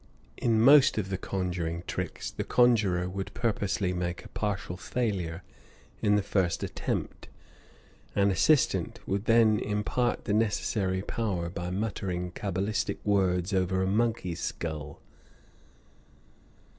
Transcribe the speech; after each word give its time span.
In 0.35 0.59
most 0.59 0.97
of 0.97 1.09
the 1.09 1.17
conjuring 1.19 1.83
tricks 1.85 2.31
the 2.31 2.43
conjurer 2.43 3.07
would 3.07 3.31
purposely 3.35 3.93
make 3.93 4.25
a 4.25 4.29
partial 4.29 4.75
failure 4.75 5.43
in 6.01 6.15
the 6.15 6.23
first 6.23 6.63
attempt; 6.63 7.27
an 8.15 8.31
assistant 8.31 8.99
would 9.07 9.25
then 9.25 9.59
impart 9.59 10.25
the 10.25 10.33
necessary 10.33 11.03
power 11.03 11.49
by 11.51 11.69
muttering 11.69 12.31
cabalistic 12.31 12.97
words 13.05 13.53
over 13.53 13.83
a 13.83 13.87
monkey's 13.87 14.39
skull. 14.39 14.99